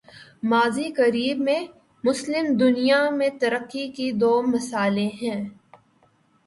ماضی 0.43 0.91
قریب 0.91 1.37
میں، 1.39 1.59
مسلم 2.03 2.57
دنیا 2.57 3.09
میں 3.09 3.29
ترقی 3.39 3.87
کی 3.91 4.11
دو 4.11 4.41
مثالیں 4.41 5.09
ہیں۔ 5.21 5.43